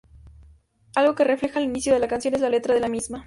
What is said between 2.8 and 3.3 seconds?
misma.